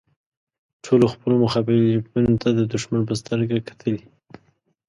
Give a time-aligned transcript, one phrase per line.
[0.85, 3.99] ټولو خپلو مخالفینو ته د دوښمن په سترګه کتلي.